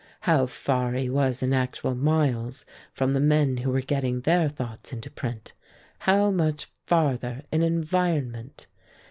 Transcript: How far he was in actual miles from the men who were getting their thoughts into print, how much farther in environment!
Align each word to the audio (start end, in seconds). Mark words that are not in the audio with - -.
How 0.21 0.47
far 0.47 0.93
he 0.93 1.11
was 1.11 1.43
in 1.43 1.53
actual 1.53 1.93
miles 1.93 2.65
from 2.91 3.13
the 3.13 3.19
men 3.19 3.57
who 3.57 3.69
were 3.69 3.81
getting 3.81 4.21
their 4.21 4.49
thoughts 4.49 4.91
into 4.91 5.11
print, 5.11 5.53
how 5.99 6.31
much 6.31 6.71
farther 6.87 7.43
in 7.51 7.61
environment! 7.61 8.65